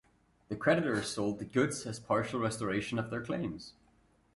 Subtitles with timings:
[0.49, 3.73] The creditors sold the goods as partial restoration of their claims.